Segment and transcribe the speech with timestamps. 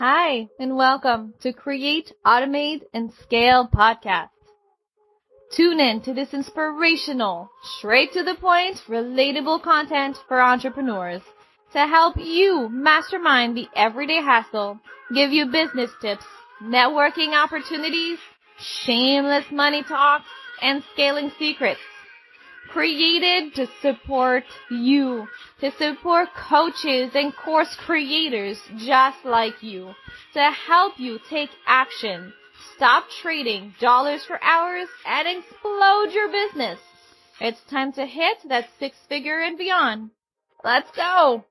[0.00, 4.30] Hi, and welcome to Create, Automate, and Scale podcast.
[5.54, 11.20] Tune in to this inspirational, straight to the point, relatable content for entrepreneurs
[11.74, 14.80] to help you mastermind the everyday hassle,
[15.14, 16.24] give you business tips,
[16.62, 18.18] networking opportunities,
[18.58, 20.24] shameless money talks,
[20.62, 21.80] and scaling secrets
[22.72, 25.26] created to support you,
[25.60, 29.92] to support coaches and course creators just like you,
[30.34, 32.32] to help you take action,
[32.76, 36.78] stop trading dollars for hours, and explode your business.
[37.40, 40.10] It's time to hit that six figure and beyond.
[40.62, 41.44] Let's go!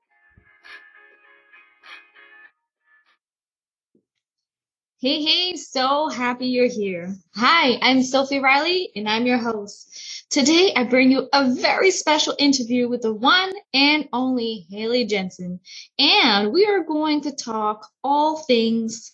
[5.02, 7.16] Hey, hey, so happy you're here.
[7.34, 10.26] Hi, I'm Sophie Riley and I'm your host.
[10.28, 15.60] Today I bring you a very special interview with the one and only Hayley Janzen.
[15.98, 19.12] And we are going to talk all things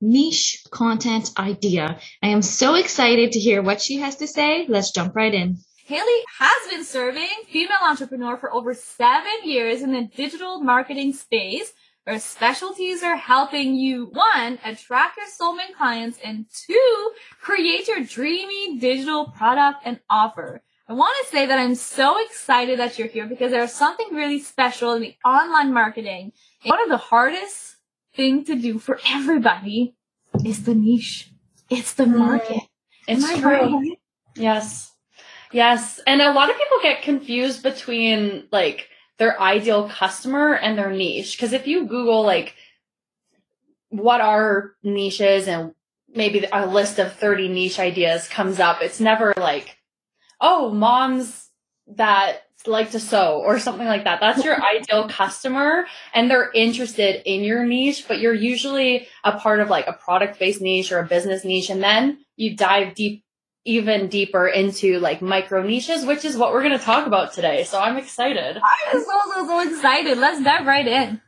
[0.00, 2.00] niche content idea.
[2.22, 4.64] I am so excited to hear what she has to say.
[4.70, 5.58] Let's jump right in.
[5.84, 11.74] Hayley has been serving female entrepreneur for over seven years in the digital marketing space
[12.06, 18.78] our specialties are helping you, one, attract your soulmate clients, and two, create your dreamy
[18.78, 20.62] digital product and offer.
[20.88, 24.38] I want to say that I'm so excited that you're here because there's something really
[24.38, 26.32] special in the online marketing.
[26.64, 27.76] One of the hardest
[28.14, 29.96] thing to do for everybody
[30.44, 31.32] is the niche.
[31.68, 32.18] It's the mm-hmm.
[32.18, 32.62] market.
[33.08, 33.78] It's true.
[33.78, 33.98] Right?
[34.36, 34.92] Yes.
[35.50, 36.00] Yes.
[36.06, 41.38] And a lot of people get confused between like their ideal customer and their niche.
[41.38, 42.54] Cause if you Google like
[43.88, 45.72] what are niches and
[46.08, 49.76] maybe a list of 30 niche ideas comes up, it's never like,
[50.40, 51.50] oh, moms
[51.88, 54.20] that like to sew or something like that.
[54.20, 59.60] That's your ideal customer and they're interested in your niche, but you're usually a part
[59.60, 61.70] of like a product based niche or a business niche.
[61.70, 63.24] And then you dive deep
[63.66, 67.64] even deeper into like micro niches, which is what we're going to talk about today.
[67.64, 68.56] So I'm excited.
[68.56, 70.18] I'm so, so, so excited.
[70.18, 71.20] Let's dive right in.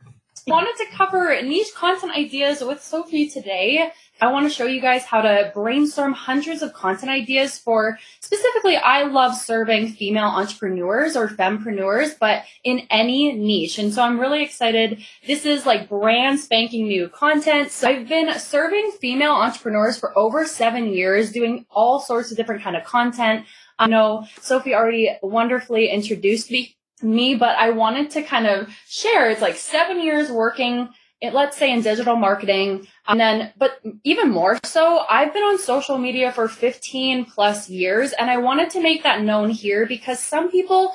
[0.47, 3.91] Wanted to cover niche content ideas with Sophie today.
[4.21, 8.77] I want to show you guys how to brainstorm hundreds of content ideas for specifically,
[8.77, 13.79] I love serving female entrepreneurs or fempreneurs, but in any niche.
[13.79, 15.03] And so I'm really excited.
[15.25, 17.71] This is like brand spanking new content.
[17.71, 22.63] So I've been serving female entrepreneurs for over seven years, doing all sorts of different
[22.63, 23.45] kind of content.
[23.77, 29.29] I know Sophie already wonderfully introduced me me, but I wanted to kind of share.
[29.29, 30.89] It's like seven years working
[31.21, 32.87] it, let's say in digital marketing.
[33.07, 37.69] Um, and then, but even more so, I've been on social media for 15 plus
[37.69, 40.93] years and I wanted to make that known here because some people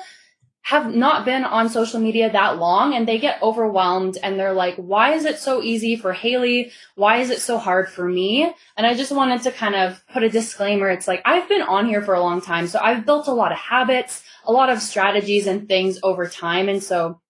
[0.63, 4.75] have not been on social media that long and they get overwhelmed and they're like,
[4.77, 6.71] why is it so easy for Hayley?
[6.95, 8.51] Why is it so hard for me?
[8.75, 10.89] And I just wanted to kind of put a disclaimer.
[10.89, 12.65] It's like, I've been on here for a long time.
[12.65, 16.67] So I've built a lot of habits, a lot of strategies and things over time.
[16.67, 17.21] And so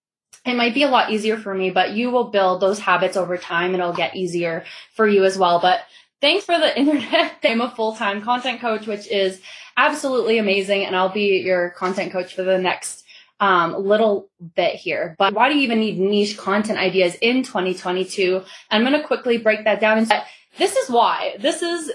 [0.46, 3.36] it might be a lot easier for me, but you will build those habits over
[3.36, 4.64] time and it'll get easier
[4.94, 5.60] for you as well.
[5.60, 5.80] But
[6.20, 7.36] thanks for the internet.
[7.42, 9.40] I'm a full-time content coach, which is
[9.76, 10.84] absolutely amazing.
[10.84, 13.04] And I'll be your content coach for the next
[13.40, 15.14] um, little bit here.
[15.18, 18.42] But why do you even need niche content ideas in 2022?
[18.70, 19.98] I'm going to quickly break that down.
[19.98, 20.12] And
[20.58, 21.36] this is why.
[21.38, 21.90] This is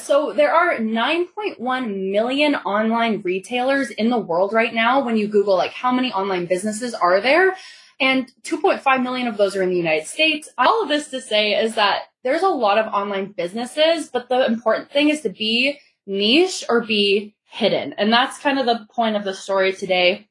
[0.00, 5.04] so there are 9.1 million online retailers in the world right now.
[5.04, 7.56] When you Google like how many online businesses are there,
[8.00, 10.48] and 2.5 million of those are in the United States.
[10.58, 14.44] All of this to say is that there's a lot of online businesses, but the
[14.46, 17.94] important thing is to be niche or be hidden.
[17.94, 20.28] And that's kind of the point of the story today.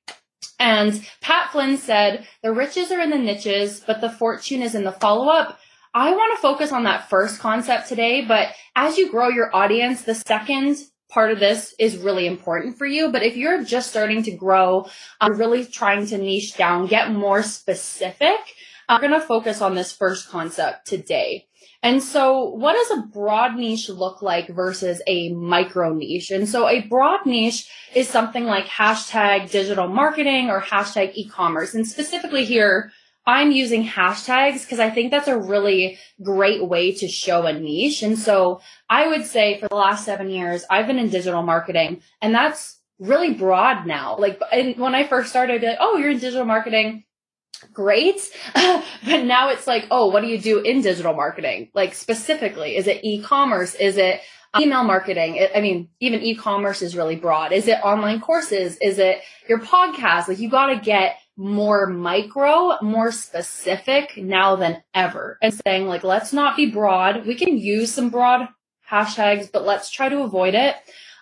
[0.59, 4.83] And Pat Flynn said, the riches are in the niches, but the fortune is in
[4.83, 5.59] the follow up.
[5.93, 10.01] I want to focus on that first concept today, but as you grow your audience,
[10.03, 10.77] the second
[11.09, 13.11] part of this is really important for you.
[13.11, 14.89] But if you're just starting to grow,
[15.21, 18.39] I'm really trying to niche down, get more specific,
[18.87, 21.47] I'm going to focus on this first concept today.
[21.81, 26.31] And so what does a broad niche look like versus a micro niche?
[26.31, 31.75] And so a broad niche is something like hashtag digital marketing or hashtag e-commerce.
[31.75, 32.91] And specifically here,
[33.27, 38.03] I'm using hashtags because I think that's a really great way to show a niche.
[38.03, 42.01] And so I would say for the last seven years, I've been in digital marketing
[42.21, 44.17] and that's really broad now.
[44.17, 44.39] Like
[44.77, 47.03] when I first started, I'd be like, oh, you're in digital marketing.
[47.73, 48.21] Great.
[48.53, 51.69] but now it's like, oh, what do you do in digital marketing?
[51.73, 53.73] Like specifically, is it e-commerce?
[53.75, 54.21] Is it
[54.59, 55.45] email marketing?
[55.53, 57.53] I mean, even e-commerce is really broad.
[57.53, 58.77] Is it online courses?
[58.77, 60.27] Is it your podcast?
[60.27, 66.03] Like you got to get more micro, more specific now than ever and saying like,
[66.03, 67.25] let's not be broad.
[67.25, 68.47] We can use some broad
[68.89, 70.75] hashtags, but let's try to avoid it.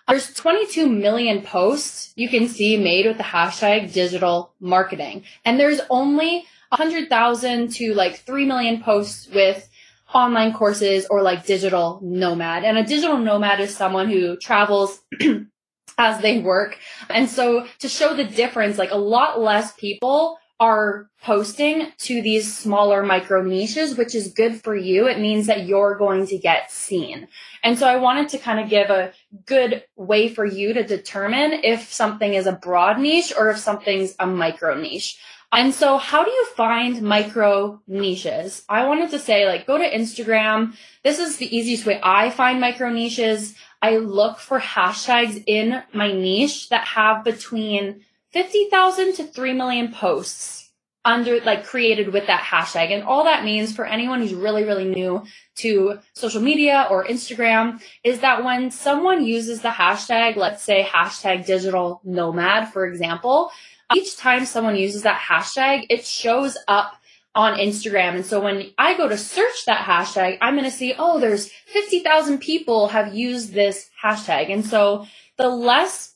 [0.06, 5.24] There's 22 million posts you can see made with the hashtag digital marketing.
[5.44, 9.68] And there's only 100,000 to like 3 million posts with
[10.14, 12.64] online courses or like digital nomad.
[12.64, 15.00] And a digital nomad is someone who travels
[15.98, 16.78] as they work.
[17.08, 22.56] And so to show the difference, like a lot less people are posting to these
[22.56, 25.08] smaller micro niches, which is good for you.
[25.08, 27.28] It means that you're going to get seen.
[27.62, 29.12] And so I wanted to kind of give a
[29.46, 34.14] good way for you to determine if something is a broad niche or if something's
[34.18, 35.18] a micro niche.
[35.50, 38.64] And so how do you find micro niches?
[38.68, 40.74] I wanted to say like go to Instagram.
[41.02, 43.54] This is the easiest way I find micro niches.
[43.84, 48.00] I look for hashtags in my niche that have between
[48.32, 50.70] 50,000 to 3 million posts
[51.04, 52.92] under like created with that hashtag.
[52.92, 55.24] And all that means for anyone who's really, really new
[55.56, 61.44] to social media or Instagram is that when someone uses the hashtag, let's say hashtag
[61.44, 63.50] digital nomad, for example,
[63.94, 66.96] each time someone uses that hashtag, it shows up
[67.34, 68.14] on Instagram.
[68.16, 71.48] And so when I go to search that hashtag, I'm going to see, oh, there's
[71.48, 74.52] 50,000 people have used this hashtag.
[74.52, 76.14] And so the less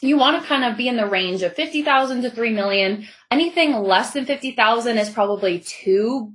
[0.00, 3.06] you want to kind of be in the range of 50,000 to 3 million.
[3.30, 6.32] Anything less than 50,000 is probably too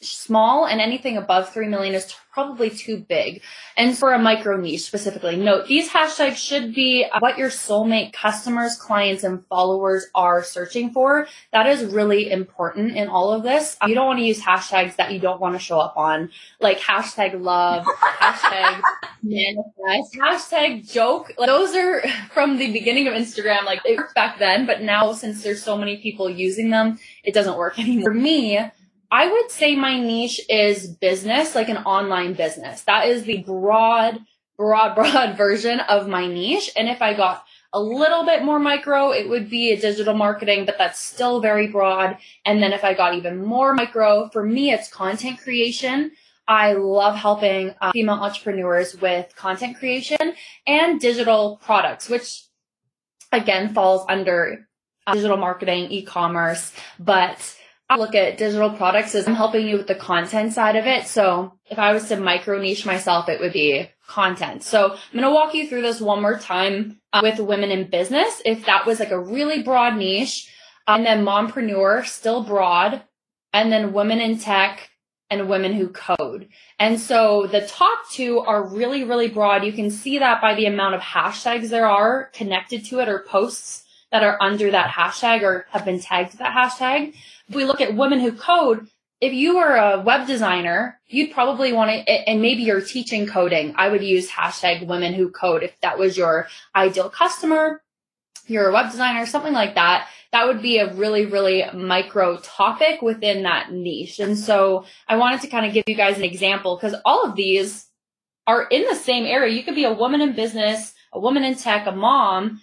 [0.00, 3.40] small and anything above 3 million is probably too big.
[3.78, 8.76] And for a micro niche specifically, note these hashtags should be what your soulmate customers,
[8.76, 11.26] clients, and followers are searching for.
[11.52, 13.78] That is really important in all of this.
[13.86, 16.78] You don't want to use hashtags that you don't want to show up on, like
[16.78, 18.82] hashtag love, hashtag
[19.22, 21.32] manifest, hashtag joke.
[21.38, 22.02] Like, those are
[22.34, 23.64] from the beginning of Instagram.
[23.64, 27.32] Like it worked back then, but now since there's so many people using them, it
[27.32, 28.10] doesn't work anymore.
[28.10, 28.60] For me,
[29.10, 32.82] I would say my niche is business, like an online business.
[32.82, 34.20] That is the broad,
[34.56, 36.70] broad, broad version of my niche.
[36.76, 40.64] And if I got a little bit more micro, it would be a digital marketing,
[40.64, 42.16] but that's still very broad.
[42.44, 46.12] And then if I got even more micro, for me, it's content creation.
[46.48, 50.34] I love helping uh, female entrepreneurs with content creation
[50.66, 52.44] and digital products, which
[53.32, 54.68] again falls under
[55.06, 57.56] uh, digital marketing, e-commerce, but
[57.88, 61.06] I look at digital products as I'm helping you with the content side of it.
[61.06, 64.64] So if I was to micro niche myself, it would be content.
[64.64, 67.88] So I'm going to walk you through this one more time uh, with women in
[67.88, 68.42] business.
[68.44, 70.50] If that was like a really broad niche
[70.88, 73.02] and then mompreneur, still broad,
[73.52, 74.90] and then women in tech
[75.30, 76.48] and women who code.
[76.78, 79.64] And so the top two are really, really broad.
[79.64, 83.20] You can see that by the amount of hashtags there are connected to it or
[83.20, 87.14] posts that are under that hashtag or have been tagged to that hashtag.
[87.48, 88.88] If we look at women who code,
[89.20, 93.74] if you were a web designer, you'd probably want to, and maybe you're teaching coding.
[93.76, 97.82] I would use hashtag women who code if that was your ideal customer.
[98.46, 100.08] You're a web designer, something like that.
[100.32, 104.18] That would be a really, really micro topic within that niche.
[104.20, 107.36] And so I wanted to kind of give you guys an example because all of
[107.36, 107.86] these
[108.46, 109.54] are in the same area.
[109.54, 112.60] You could be a woman in business, a woman in tech, a mom,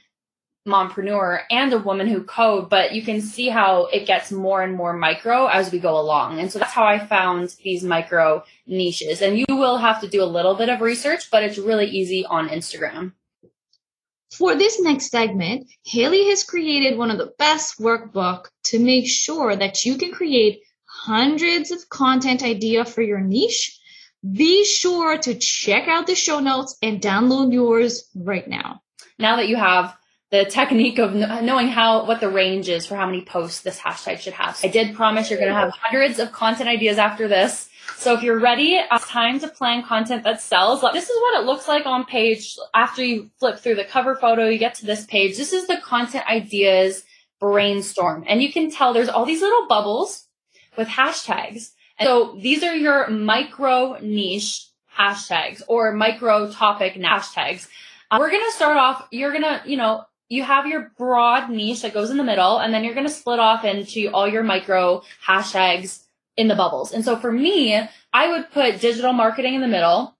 [0.68, 4.74] mompreneur and a woman who code, but you can see how it gets more and
[4.74, 6.40] more micro as we go along.
[6.40, 9.22] And so that's how I found these micro niches.
[9.22, 12.26] And you will have to do a little bit of research, but it's really easy
[12.26, 13.12] on Instagram.
[14.32, 19.56] For this next segment, Hayley has created one of the best workbook to make sure
[19.56, 23.80] that you can create hundreds of content idea for your niche.
[24.32, 28.82] Be sure to check out the show notes and download yours right now.
[29.20, 29.96] Now that you have
[30.34, 34.18] the technique of knowing how what the range is for how many posts this hashtag
[34.18, 34.60] should have.
[34.64, 37.70] I did promise you're going to have hundreds of content ideas after this.
[37.98, 40.82] So if you're ready, it's time to plan content that sells.
[40.92, 44.50] This is what it looks like on page after you flip through the cover photo,
[44.50, 45.38] you get to this page.
[45.38, 47.04] This is the content ideas
[47.40, 48.24] brainstorm.
[48.28, 50.26] And you can tell there's all these little bubbles
[50.76, 51.74] with hashtags.
[52.00, 57.68] And so these are your micro niche hashtags or micro topic hashtags.
[58.10, 61.50] Uh, we're going to start off, you're going to, you know, you have your broad
[61.50, 64.28] niche that goes in the middle, and then you're going to split off into all
[64.28, 66.04] your micro hashtags
[66.36, 66.92] in the bubbles.
[66.92, 67.80] And so for me,
[68.12, 70.16] I would put digital marketing in the middle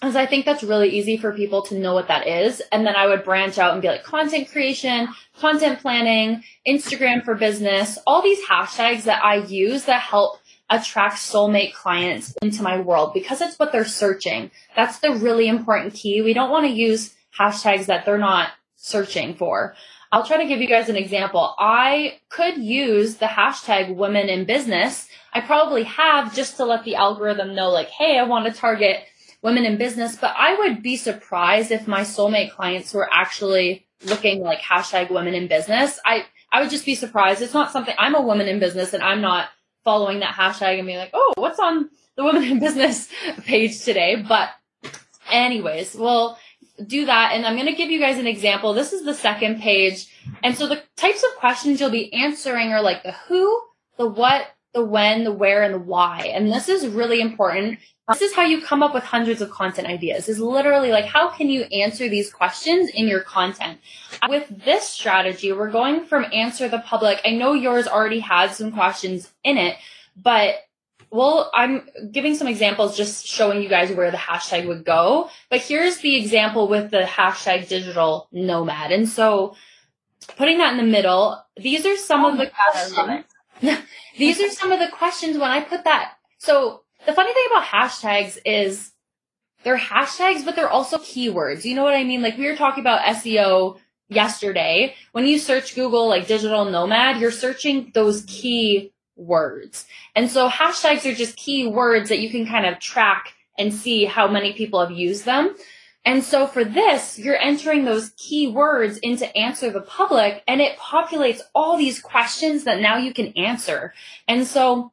[0.00, 2.62] because I think that's really easy for people to know what that is.
[2.70, 5.08] And then I would branch out and be like content creation,
[5.40, 10.38] content planning, Instagram for business, all these hashtags that I use that help
[10.70, 14.50] attract soulmate clients into my world because it's what they're searching.
[14.76, 16.22] That's the really important key.
[16.22, 19.74] We don't want to use hashtags that they're not searching for.
[20.12, 21.54] I'll try to give you guys an example.
[21.58, 25.08] I could use the hashtag women in business.
[25.32, 29.00] I probably have just to let the algorithm know like, hey, I want to target
[29.42, 34.40] women in business, but I would be surprised if my soulmate clients were actually looking
[34.40, 35.98] like hashtag women in business.
[36.04, 37.42] I, I would just be surprised.
[37.42, 39.48] It's not something I'm a woman in business and I'm not
[39.84, 43.08] following that hashtag and being like, oh, what's on the women in business
[43.44, 44.24] page today?
[44.26, 44.50] But
[45.30, 46.38] anyways, we'll
[46.84, 47.32] do that.
[47.32, 48.72] And I'm going to give you guys an example.
[48.72, 50.12] This is the second page.
[50.42, 53.60] And so the types of questions you'll be answering are like the who,
[53.96, 56.30] the what, the when, the where, and the why.
[56.34, 57.78] And this is really important.
[58.08, 61.28] This is how you come up with hundreds of content ideas is literally like, how
[61.28, 63.80] can you answer these questions in your content?
[64.28, 67.20] With this strategy, we're going from answer the public.
[67.24, 69.76] I know yours already has some questions in it,
[70.16, 70.54] but
[71.10, 75.30] well, I'm giving some examples just showing you guys where the hashtag would go.
[75.50, 78.92] But here's the example with the hashtag digital nomad.
[78.92, 79.54] And so
[80.36, 83.24] putting that in the middle, these are some oh of the oh questions.
[84.18, 86.14] these are some of the questions when I put that.
[86.38, 88.92] So the funny thing about hashtags is
[89.62, 91.64] they're hashtags, but they're also keywords.
[91.64, 92.22] You know what I mean?
[92.22, 94.94] Like we were talking about SEO yesterday.
[95.12, 99.86] When you search Google like digital nomad, you're searching those key words.
[100.14, 104.04] And so hashtags are just key words that you can kind of track and see
[104.04, 105.54] how many people have used them.
[106.04, 110.78] And so for this, you're entering those key words into answer the public and it
[110.78, 113.92] populates all these questions that now you can answer.
[114.28, 114.92] And so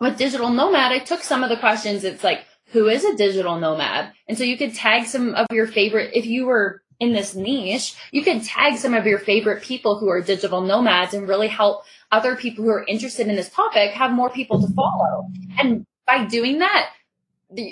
[0.00, 2.04] with digital nomad, I took some of the questions.
[2.04, 4.12] It's like, who is a digital nomad?
[4.28, 7.96] And so you could tag some of your favorite, if you were in this niche,
[8.12, 11.84] you can tag some of your favorite people who are digital nomads and really help
[12.12, 15.26] other people who are interested in this topic have more people to follow.
[15.58, 16.90] And by doing that,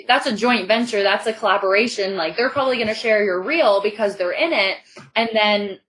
[0.07, 1.03] that's a joint venture.
[1.03, 2.17] That's a collaboration.
[2.17, 4.77] Like they're probably going to share your reel because they're in it.
[5.15, 5.79] And then,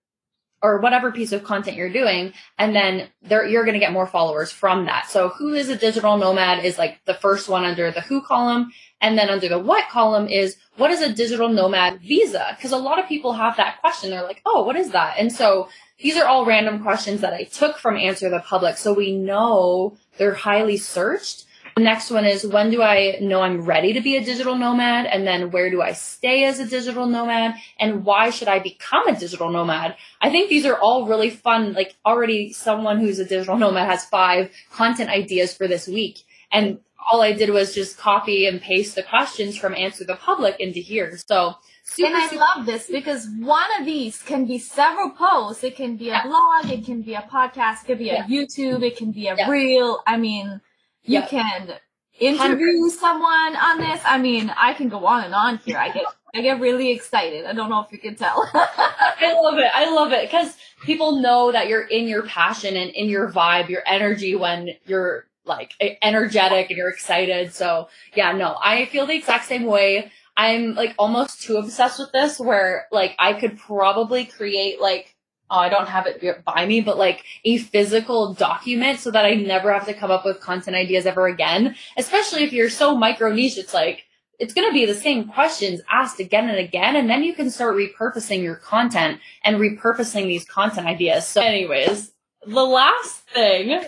[0.62, 2.32] or whatever piece of content you're doing.
[2.58, 5.08] And then there, you're going to get more followers from that.
[5.08, 8.70] So who is a digital nomad is like the first one under the who column.
[9.00, 12.54] And then under the what column is what is a digital nomad visa?
[12.56, 14.10] Because a lot of people have that question.
[14.10, 15.16] They're like, oh, what is that?
[15.18, 18.76] And so these are all random questions that I took from Answer the Public.
[18.76, 21.44] So we know they're highly searched.
[21.80, 25.06] The next one is when do I know I'm ready to be a digital nomad?
[25.06, 27.54] And then where do I stay as a digital nomad?
[27.78, 29.96] And why should I become a digital nomad?
[30.20, 31.72] I think these are all really fun.
[31.72, 36.18] Like already someone who's a digital nomad has five content ideas for this week.
[36.52, 40.60] And all I did was just copy and paste the questions from Answer the Public
[40.60, 41.16] into here.
[41.16, 45.64] So Super, and I love this because one of these can be several posts.
[45.64, 46.26] It can be a yeah.
[46.26, 48.26] blog, it can be a podcast, it can be yeah.
[48.26, 49.48] a YouTube, it can be a yeah.
[49.48, 50.02] reel.
[50.06, 50.60] I mean,
[51.04, 51.74] you can
[52.18, 52.90] interview 100%.
[52.90, 54.00] someone on this.
[54.04, 55.78] I mean, I can go on and on here.
[55.78, 56.04] I get
[56.34, 57.44] I get really excited.
[57.44, 58.48] I don't know if you can tell.
[58.54, 59.70] I love it.
[59.74, 63.68] I love it because people know that you're in your passion and in your vibe,
[63.68, 67.52] your energy when you're like energetic and you're excited.
[67.52, 70.12] So yeah, no, I feel the exact same way.
[70.36, 75.16] I'm like almost too obsessed with this where like I could probably create like
[75.50, 79.34] oh, I don't have it by me, but like a physical document so that I
[79.34, 81.74] never have to come up with content ideas ever again.
[81.96, 84.04] Especially if you're so micro niche, it's like,
[84.38, 86.96] it's going to be the same questions asked again and again.
[86.96, 91.26] And then you can start repurposing your content and repurposing these content ideas.
[91.26, 92.12] So anyways,
[92.46, 93.82] the last thing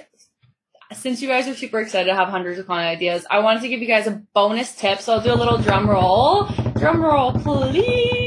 [0.94, 3.68] since you guys are super excited to have hundreds of content ideas, I wanted to
[3.68, 5.00] give you guys a bonus tip.
[5.00, 6.44] So I'll do a little drum roll.
[6.76, 8.21] Drum roll, please.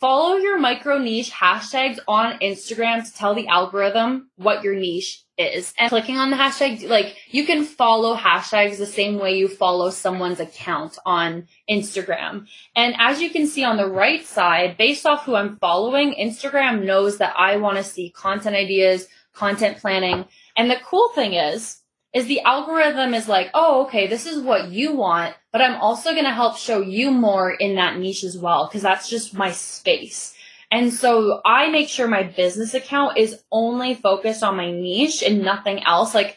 [0.00, 5.74] Follow your micro niche hashtags on Instagram to tell the algorithm what your niche is.
[5.78, 9.90] And clicking on the hashtag, like you can follow hashtags the same way you follow
[9.90, 12.46] someone's account on Instagram.
[12.74, 16.86] And as you can see on the right side, based off who I'm following, Instagram
[16.86, 20.24] knows that I want to see content ideas, content planning,
[20.56, 21.79] and the cool thing is,
[22.12, 26.12] is the algorithm is like, oh, okay, this is what you want, but I'm also
[26.12, 29.52] going to help show you more in that niche as well, because that's just my
[29.52, 30.34] space.
[30.72, 35.42] And so I make sure my business account is only focused on my niche and
[35.42, 36.14] nothing else.
[36.14, 36.36] Like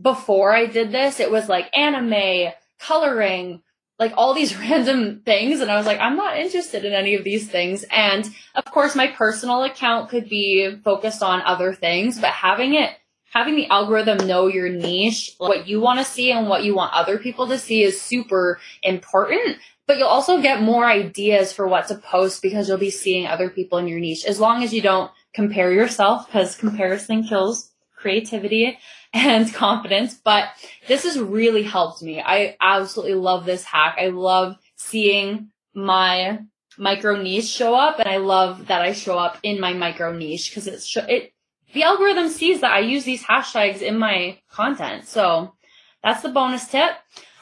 [0.00, 3.62] before I did this, it was like anime, coloring,
[3.98, 5.60] like all these random things.
[5.60, 7.84] And I was like, I'm not interested in any of these things.
[7.90, 12.90] And of course, my personal account could be focused on other things, but having it
[13.34, 16.94] having the algorithm know your niche, what you want to see and what you want
[16.94, 19.58] other people to see is super important.
[19.86, 23.50] But you'll also get more ideas for what to post because you'll be seeing other
[23.50, 28.78] people in your niche as long as you don't compare yourself because comparison kills creativity
[29.12, 30.14] and confidence.
[30.14, 30.48] But
[30.86, 32.22] this has really helped me.
[32.24, 33.96] I absolutely love this hack.
[34.00, 36.38] I love seeing my
[36.78, 40.50] micro niche show up, and I love that I show up in my micro niche
[40.50, 41.33] because it's sh- it
[41.74, 45.06] the algorithm sees that I use these hashtags in my content.
[45.06, 45.54] So
[46.02, 46.92] that's the bonus tip.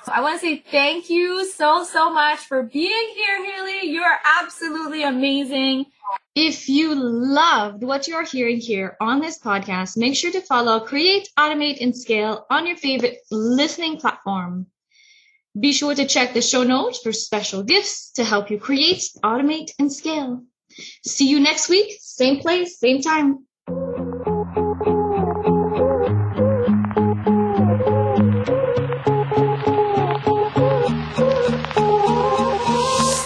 [0.08, 3.88] I want to say thank you so, so much for being here, Hayley.
[3.88, 5.86] You are absolutely amazing.
[6.34, 11.28] If you loved what you're hearing here on this podcast, make sure to follow Create,
[11.38, 14.66] Automate, and Scale on your favorite listening platform.
[15.58, 19.72] Be sure to check the show notes for special gifts to help you create, automate,
[19.78, 20.42] and scale.
[21.04, 23.46] See you next week, same place, same time.